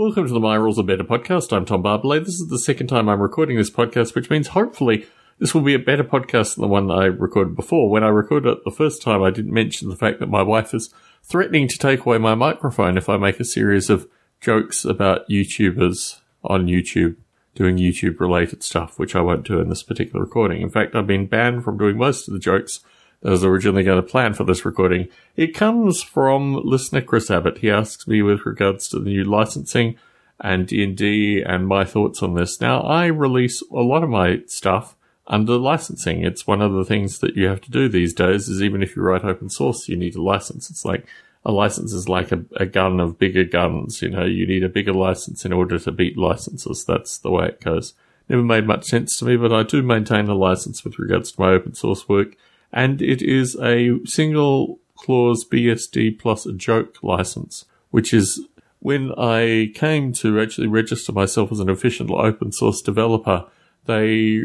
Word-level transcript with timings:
Welcome 0.00 0.28
to 0.28 0.32
the 0.32 0.40
My 0.40 0.54
Rules 0.54 0.78
Are 0.78 0.82
Better 0.82 1.04
podcast. 1.04 1.54
I'm 1.54 1.66
Tom 1.66 1.82
Barbalet. 1.82 2.24
This 2.24 2.40
is 2.40 2.48
the 2.48 2.58
second 2.58 2.86
time 2.86 3.06
I'm 3.06 3.20
recording 3.20 3.58
this 3.58 3.70
podcast, 3.70 4.14
which 4.14 4.30
means 4.30 4.48
hopefully 4.48 5.06
this 5.38 5.52
will 5.52 5.60
be 5.60 5.74
a 5.74 5.78
better 5.78 6.02
podcast 6.02 6.54
than 6.54 6.62
the 6.62 6.68
one 6.68 6.90
I 6.90 7.04
recorded 7.04 7.54
before. 7.54 7.90
When 7.90 8.02
I 8.02 8.08
recorded 8.08 8.50
it 8.50 8.64
the 8.64 8.70
first 8.70 9.02
time, 9.02 9.22
I 9.22 9.28
didn't 9.28 9.52
mention 9.52 9.90
the 9.90 9.96
fact 9.96 10.18
that 10.20 10.30
my 10.30 10.40
wife 10.40 10.72
is 10.72 10.88
threatening 11.22 11.68
to 11.68 11.76
take 11.76 12.06
away 12.06 12.16
my 12.16 12.34
microphone 12.34 12.96
if 12.96 13.10
I 13.10 13.18
make 13.18 13.40
a 13.40 13.44
series 13.44 13.90
of 13.90 14.08
jokes 14.40 14.86
about 14.86 15.28
YouTubers 15.28 16.20
on 16.42 16.66
YouTube 16.66 17.16
doing 17.54 17.76
YouTube 17.76 18.20
related 18.20 18.62
stuff, 18.62 18.98
which 18.98 19.14
I 19.14 19.20
won't 19.20 19.46
do 19.46 19.60
in 19.60 19.68
this 19.68 19.82
particular 19.82 20.24
recording. 20.24 20.62
In 20.62 20.70
fact, 20.70 20.94
I've 20.94 21.06
been 21.06 21.26
banned 21.26 21.62
from 21.62 21.76
doing 21.76 21.98
most 21.98 22.26
of 22.26 22.32
the 22.32 22.40
jokes 22.40 22.80
was 23.28 23.44
originally 23.44 23.82
going 23.82 24.02
to 24.02 24.08
plan 24.08 24.32
for 24.34 24.44
this 24.44 24.64
recording. 24.64 25.08
It 25.36 25.54
comes 25.54 26.02
from 26.02 26.54
listener 26.64 27.02
Chris 27.02 27.30
Abbott. 27.30 27.58
He 27.58 27.70
asks 27.70 28.08
me 28.08 28.22
with 28.22 28.46
regards 28.46 28.88
to 28.88 28.98
the 28.98 29.10
new 29.10 29.24
licensing 29.24 29.96
and 30.40 30.66
D&D 30.66 31.42
and 31.42 31.66
my 31.66 31.84
thoughts 31.84 32.22
on 32.22 32.34
this. 32.34 32.60
Now, 32.60 32.80
I 32.80 33.06
release 33.06 33.62
a 33.70 33.82
lot 33.82 34.02
of 34.02 34.08
my 34.08 34.40
stuff 34.46 34.96
under 35.26 35.56
licensing. 35.56 36.24
It's 36.24 36.46
one 36.46 36.62
of 36.62 36.72
the 36.72 36.84
things 36.84 37.18
that 37.18 37.36
you 37.36 37.46
have 37.46 37.60
to 37.62 37.70
do 37.70 37.88
these 37.88 38.14
days 38.14 38.48
is 38.48 38.62
even 38.62 38.82
if 38.82 38.96
you 38.96 39.02
write 39.02 39.24
open 39.24 39.50
source, 39.50 39.88
you 39.88 39.96
need 39.96 40.16
a 40.16 40.22
license. 40.22 40.70
It's 40.70 40.84
like 40.84 41.06
a 41.44 41.52
license 41.52 41.92
is 41.92 42.08
like 42.08 42.32
a, 42.32 42.44
a 42.56 42.66
gun 42.66 43.00
of 43.00 43.18
bigger 43.18 43.44
guns. 43.44 44.02
You 44.02 44.10
know, 44.10 44.24
you 44.24 44.46
need 44.46 44.64
a 44.64 44.68
bigger 44.68 44.92
license 44.92 45.44
in 45.44 45.52
order 45.52 45.78
to 45.78 45.92
beat 45.92 46.18
licenses. 46.18 46.84
That's 46.84 47.18
the 47.18 47.30
way 47.30 47.46
it 47.46 47.60
goes. 47.60 47.94
Never 48.28 48.42
made 48.42 48.66
much 48.66 48.86
sense 48.86 49.18
to 49.18 49.24
me, 49.24 49.36
but 49.36 49.52
I 49.52 49.62
do 49.62 49.82
maintain 49.82 50.28
a 50.28 50.34
license 50.34 50.84
with 50.84 50.98
regards 50.98 51.32
to 51.32 51.40
my 51.40 51.50
open 51.50 51.74
source 51.74 52.08
work 52.08 52.36
and 52.72 53.02
it 53.02 53.22
is 53.22 53.56
a 53.60 53.98
single 54.04 54.78
clause 54.96 55.44
BSD 55.44 56.18
plus 56.18 56.46
a 56.46 56.52
joke 56.52 57.02
license, 57.02 57.64
which 57.90 58.12
is 58.12 58.46
when 58.80 59.12
I 59.18 59.72
came 59.74 60.12
to 60.14 60.40
actually 60.40 60.66
register 60.66 61.12
myself 61.12 61.52
as 61.52 61.60
an 61.60 61.68
official 61.68 62.18
open 62.18 62.52
source 62.52 62.80
developer, 62.80 63.46
they 63.86 64.44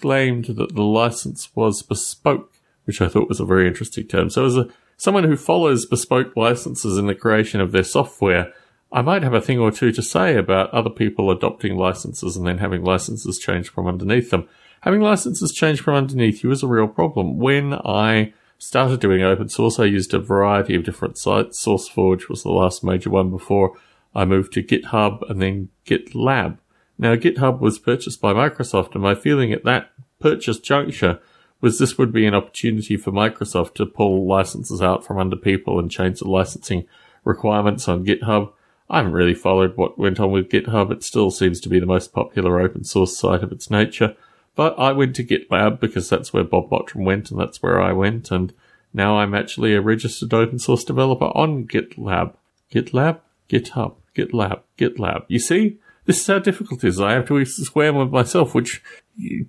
claimed 0.00 0.46
that 0.46 0.74
the 0.74 0.82
license 0.82 1.54
was 1.54 1.82
bespoke, 1.82 2.52
which 2.84 3.00
I 3.00 3.08
thought 3.08 3.28
was 3.28 3.40
a 3.40 3.44
very 3.44 3.66
interesting 3.66 4.06
term. 4.06 4.30
So 4.30 4.44
as 4.44 4.56
a 4.56 4.68
someone 4.96 5.24
who 5.24 5.36
follows 5.36 5.86
bespoke 5.86 6.36
licenses 6.36 6.98
in 6.98 7.06
the 7.06 7.14
creation 7.14 7.60
of 7.60 7.72
their 7.72 7.84
software, 7.84 8.52
I 8.90 9.02
might 9.02 9.22
have 9.22 9.34
a 9.34 9.40
thing 9.40 9.58
or 9.58 9.70
two 9.70 9.92
to 9.92 10.02
say 10.02 10.36
about 10.36 10.70
other 10.70 10.90
people 10.90 11.30
adopting 11.30 11.76
licenses 11.76 12.36
and 12.36 12.46
then 12.46 12.58
having 12.58 12.82
licenses 12.82 13.38
changed 13.38 13.70
from 13.70 13.86
underneath 13.86 14.30
them 14.30 14.48
having 14.80 15.00
licenses 15.00 15.52
changed 15.52 15.82
from 15.82 15.94
underneath 15.94 16.42
you 16.42 16.50
is 16.50 16.62
a 16.62 16.68
real 16.68 16.88
problem. 16.88 17.38
When 17.38 17.74
I 17.74 18.32
started 18.58 19.00
doing 19.00 19.22
open 19.22 19.48
source, 19.48 19.78
I 19.78 19.84
used 19.84 20.14
a 20.14 20.18
variety 20.18 20.74
of 20.74 20.84
different 20.84 21.18
sites. 21.18 21.64
SourceForge 21.64 22.28
was 22.28 22.42
the 22.42 22.52
last 22.52 22.84
major 22.84 23.10
one 23.10 23.30
before 23.30 23.76
I 24.14 24.24
moved 24.24 24.52
to 24.54 24.62
GitHub 24.62 25.28
and 25.30 25.42
then 25.42 25.68
GitLab. 25.84 26.58
Now, 26.98 27.14
GitHub 27.14 27.60
was 27.60 27.78
purchased 27.78 28.20
by 28.20 28.32
Microsoft, 28.32 28.94
and 28.94 29.02
my 29.02 29.14
feeling 29.14 29.52
at 29.52 29.64
that 29.64 29.90
purchase 30.18 30.58
juncture 30.58 31.20
was 31.60 31.78
this 31.78 31.98
would 31.98 32.12
be 32.12 32.26
an 32.26 32.34
opportunity 32.34 32.96
for 32.96 33.12
Microsoft 33.12 33.74
to 33.74 33.86
pull 33.86 34.26
licenses 34.26 34.80
out 34.80 35.04
from 35.04 35.18
under 35.18 35.36
people 35.36 35.78
and 35.78 35.90
change 35.90 36.20
the 36.20 36.28
licensing 36.28 36.86
requirements 37.24 37.88
on 37.88 38.06
GitHub. 38.06 38.52
I 38.88 38.98
haven't 38.98 39.12
really 39.12 39.34
followed 39.34 39.76
what 39.76 39.98
went 39.98 40.20
on 40.20 40.30
with 40.30 40.48
GitHub. 40.48 40.90
It 40.90 41.02
still 41.02 41.30
seems 41.30 41.60
to 41.60 41.68
be 41.68 41.80
the 41.80 41.86
most 41.86 42.12
popular 42.12 42.60
open 42.60 42.84
source 42.84 43.18
site 43.18 43.42
of 43.42 43.52
its 43.52 43.70
nature. 43.70 44.16
But 44.56 44.78
I 44.78 44.92
went 44.92 45.14
to 45.16 45.24
GitLab 45.24 45.78
because 45.78 46.08
that's 46.08 46.32
where 46.32 46.42
Bob 46.42 46.70
Mottram 46.70 47.04
went 47.04 47.30
and 47.30 47.38
that's 47.38 47.62
where 47.62 47.80
I 47.80 47.92
went. 47.92 48.30
And 48.30 48.52
now 48.92 49.18
I'm 49.18 49.34
actually 49.34 49.74
a 49.74 49.80
registered 49.80 50.32
open 50.34 50.58
source 50.58 50.82
developer 50.82 51.26
on 51.26 51.66
GitLab. 51.66 52.34
GitLab? 52.72 53.20
GitHub. 53.48 53.94
GitLab. 54.16 54.62
GitLab. 54.78 55.24
You 55.28 55.38
see? 55.38 55.78
This 56.06 56.20
is 56.20 56.26
how 56.26 56.38
difficult 56.38 56.82
it 56.82 56.88
is. 56.88 57.00
I 57.00 57.12
have 57.12 57.28
to 57.28 57.44
swear 57.44 57.92
with 57.92 58.10
myself, 58.10 58.54
which 58.54 58.82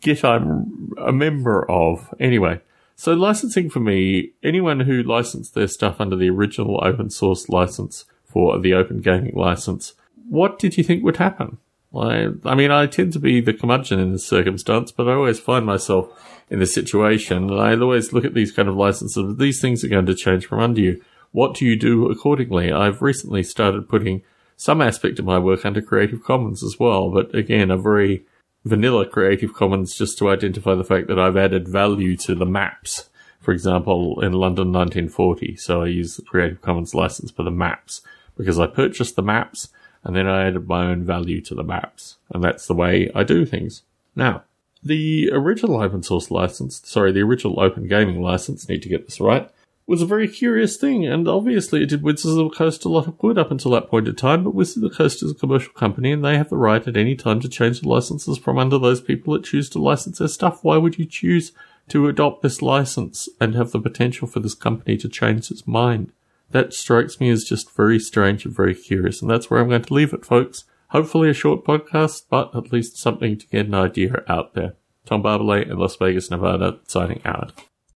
Git 0.00 0.24
I'm 0.24 0.92
a 0.98 1.12
member 1.12 1.70
of. 1.70 2.12
Anyway. 2.18 2.60
So 2.96 3.12
licensing 3.12 3.68
for 3.68 3.80
me, 3.80 4.32
anyone 4.42 4.80
who 4.80 5.02
licensed 5.02 5.54
their 5.54 5.68
stuff 5.68 6.00
under 6.00 6.16
the 6.16 6.30
original 6.30 6.80
open 6.82 7.10
source 7.10 7.48
license 7.48 8.06
for 8.24 8.58
the 8.58 8.72
open 8.72 9.02
gaming 9.02 9.34
license, 9.34 9.92
what 10.28 10.58
did 10.58 10.78
you 10.78 10.82
think 10.82 11.04
would 11.04 11.18
happen? 11.18 11.58
I, 11.94 12.28
I 12.44 12.54
mean, 12.54 12.70
I 12.70 12.86
tend 12.86 13.12
to 13.14 13.18
be 13.18 13.40
the 13.40 13.54
curmudgeon 13.54 14.00
in 14.00 14.12
this 14.12 14.26
circumstance, 14.26 14.92
but 14.92 15.08
I 15.08 15.14
always 15.14 15.40
find 15.40 15.64
myself 15.64 16.08
in 16.50 16.58
this 16.58 16.74
situation, 16.74 17.50
and 17.50 17.60
I 17.60 17.76
always 17.76 18.12
look 18.12 18.24
at 18.24 18.34
these 18.34 18.52
kind 18.52 18.68
of 18.68 18.76
licenses. 18.76 19.36
These 19.36 19.60
things 19.60 19.82
are 19.84 19.88
going 19.88 20.06
to 20.06 20.14
change 20.14 20.46
from 20.46 20.60
under 20.60 20.80
you. 20.80 21.02
What 21.32 21.54
do 21.54 21.64
you 21.64 21.76
do 21.76 22.10
accordingly? 22.10 22.72
I've 22.72 23.02
recently 23.02 23.42
started 23.42 23.88
putting 23.88 24.22
some 24.56 24.80
aspect 24.80 25.18
of 25.18 25.24
my 25.24 25.38
work 25.38 25.64
under 25.64 25.82
Creative 25.82 26.22
Commons 26.22 26.62
as 26.62 26.78
well, 26.78 27.10
but 27.10 27.34
again, 27.34 27.70
a 27.70 27.76
very 27.76 28.24
vanilla 28.64 29.06
Creative 29.06 29.52
Commons 29.52 29.96
just 29.96 30.18
to 30.18 30.28
identify 30.28 30.74
the 30.74 30.84
fact 30.84 31.08
that 31.08 31.18
I've 31.18 31.36
added 31.36 31.68
value 31.68 32.16
to 32.18 32.34
the 32.34 32.46
maps. 32.46 33.08
For 33.40 33.52
example, 33.52 34.20
in 34.20 34.32
London 34.32 34.72
1940, 34.72 35.56
so 35.56 35.82
I 35.82 35.86
use 35.86 36.16
the 36.16 36.22
Creative 36.22 36.60
Commons 36.60 36.94
license 36.94 37.30
for 37.30 37.42
the 37.42 37.50
maps 37.50 38.00
because 38.36 38.58
I 38.58 38.66
purchased 38.66 39.14
the 39.14 39.22
maps 39.22 39.68
and 40.06 40.14
then 40.14 40.28
I 40.28 40.46
added 40.46 40.68
my 40.68 40.86
own 40.86 41.02
value 41.02 41.40
to 41.42 41.54
the 41.54 41.64
maps. 41.64 42.16
And 42.32 42.42
that's 42.42 42.66
the 42.66 42.74
way 42.74 43.10
I 43.12 43.24
do 43.24 43.44
things. 43.44 43.82
Now, 44.14 44.44
the 44.80 45.30
original 45.32 45.82
open 45.82 46.04
source 46.04 46.30
license, 46.30 46.80
sorry, 46.84 47.10
the 47.10 47.22
original 47.22 47.58
open 47.58 47.88
gaming 47.88 48.22
license, 48.22 48.68
need 48.68 48.82
to 48.82 48.88
get 48.88 49.06
this 49.06 49.20
right, 49.20 49.50
was 49.84 50.02
a 50.02 50.06
very 50.06 50.28
curious 50.28 50.76
thing, 50.76 51.04
and 51.04 51.26
obviously 51.26 51.82
it 51.82 51.88
did 51.88 52.02
Wizards 52.02 52.36
of 52.36 52.36
the 52.36 52.56
Coast 52.56 52.84
a 52.84 52.88
lot 52.88 53.08
of 53.08 53.18
good 53.18 53.36
up 53.36 53.50
until 53.50 53.72
that 53.72 53.88
point 53.88 54.06
in 54.06 54.14
time, 54.14 54.44
but 54.44 54.54
Wizards 54.54 54.84
of 54.84 54.90
the 54.90 54.96
Coast 54.96 55.24
is 55.24 55.32
a 55.32 55.34
commercial 55.34 55.72
company 55.72 56.12
and 56.12 56.24
they 56.24 56.36
have 56.36 56.50
the 56.50 56.56
right 56.56 56.86
at 56.86 56.96
any 56.96 57.16
time 57.16 57.40
to 57.40 57.48
change 57.48 57.80
the 57.80 57.88
licenses 57.88 58.38
from 58.38 58.58
under 58.58 58.78
those 58.78 59.00
people 59.00 59.34
that 59.34 59.44
choose 59.44 59.68
to 59.70 59.82
license 59.82 60.18
their 60.18 60.28
stuff. 60.28 60.62
Why 60.62 60.76
would 60.76 60.98
you 60.98 61.06
choose 61.06 61.50
to 61.88 62.06
adopt 62.06 62.42
this 62.42 62.62
license 62.62 63.28
and 63.40 63.56
have 63.56 63.72
the 63.72 63.80
potential 63.80 64.28
for 64.28 64.38
this 64.38 64.54
company 64.54 64.96
to 64.98 65.08
change 65.08 65.50
its 65.50 65.66
mind? 65.66 66.12
That 66.50 66.72
strikes 66.72 67.20
me 67.20 67.30
as 67.30 67.44
just 67.44 67.74
very 67.74 67.98
strange 67.98 68.44
and 68.44 68.54
very 68.54 68.74
curious, 68.74 69.20
and 69.20 69.30
that's 69.30 69.50
where 69.50 69.60
I'm 69.60 69.68
going 69.68 69.82
to 69.82 69.94
leave 69.94 70.12
it, 70.12 70.24
folks. 70.24 70.64
Hopefully 70.90 71.28
a 71.28 71.34
short 71.34 71.64
podcast, 71.64 72.22
but 72.30 72.54
at 72.54 72.72
least 72.72 72.96
something 72.96 73.36
to 73.38 73.46
get 73.48 73.66
an 73.66 73.74
idea 73.74 74.22
out 74.28 74.54
there. 74.54 74.76
Tom 75.04 75.22
Barbalet 75.22 75.70
in 75.70 75.78
Las 75.78 75.96
Vegas, 75.96 76.30
Nevada, 76.30 76.78
signing 76.86 77.20
out. 77.24 77.52